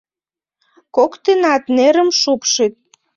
[0.95, 2.73] Коктынат нерым шупшыт.